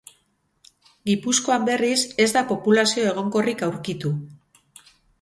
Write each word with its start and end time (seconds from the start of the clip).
Gipuzkoan, 1.09 1.69
berriz, 1.69 1.99
ez 2.25 2.29
da 2.39 2.45
populazio 2.55 3.07
egonkorrik 3.13 3.65
aurkitu. 3.71 4.17